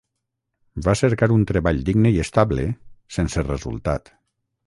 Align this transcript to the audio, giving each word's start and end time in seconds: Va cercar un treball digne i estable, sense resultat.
Va 0.87 0.95
cercar 1.01 1.27
un 1.35 1.43
treball 1.51 1.83
digne 1.91 2.13
i 2.17 2.17
estable, 2.25 2.65
sense 3.17 3.47
resultat. 3.51 4.13